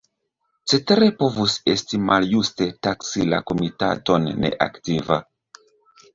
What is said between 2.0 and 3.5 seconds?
maljuste taksi la